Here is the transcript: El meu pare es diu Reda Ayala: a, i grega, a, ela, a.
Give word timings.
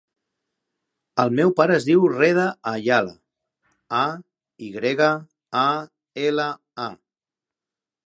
El 1.23 1.33
meu 1.39 1.51
pare 1.59 1.75
es 1.81 1.85
diu 1.89 2.07
Reda 2.13 2.47
Ayala: 2.73 3.13
a, 4.01 4.03
i 4.67 4.73
grega, 4.81 5.13
a, 5.69 5.71
ela, 6.27 6.53
a. 6.91 6.93